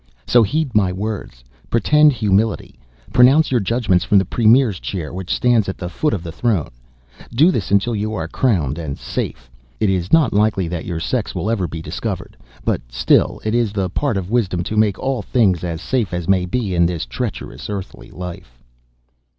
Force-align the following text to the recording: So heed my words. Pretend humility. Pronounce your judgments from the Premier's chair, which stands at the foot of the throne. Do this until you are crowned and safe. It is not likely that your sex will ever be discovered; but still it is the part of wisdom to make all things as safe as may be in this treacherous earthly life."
So 0.25 0.41
heed 0.41 0.73
my 0.73 0.91
words. 0.91 1.43
Pretend 1.69 2.11
humility. 2.11 2.79
Pronounce 3.13 3.51
your 3.51 3.59
judgments 3.59 4.03
from 4.03 4.17
the 4.17 4.25
Premier's 4.25 4.79
chair, 4.79 5.13
which 5.13 5.31
stands 5.31 5.69
at 5.69 5.77
the 5.77 5.89
foot 5.89 6.11
of 6.15 6.23
the 6.23 6.31
throne. 6.31 6.71
Do 7.35 7.51
this 7.51 7.69
until 7.69 7.95
you 7.95 8.11
are 8.15 8.27
crowned 8.27 8.79
and 8.79 8.97
safe. 8.97 9.47
It 9.79 9.91
is 9.91 10.11
not 10.11 10.33
likely 10.33 10.67
that 10.69 10.85
your 10.85 10.99
sex 10.99 11.35
will 11.35 11.51
ever 11.51 11.67
be 11.67 11.83
discovered; 11.83 12.35
but 12.65 12.81
still 12.89 13.41
it 13.45 13.53
is 13.53 13.73
the 13.73 13.91
part 13.91 14.17
of 14.17 14.31
wisdom 14.31 14.63
to 14.63 14.75
make 14.75 14.97
all 14.97 15.21
things 15.21 15.63
as 15.63 15.81
safe 15.83 16.15
as 16.15 16.27
may 16.27 16.47
be 16.47 16.73
in 16.73 16.87
this 16.87 17.05
treacherous 17.05 17.69
earthly 17.69 18.09
life." 18.09 18.57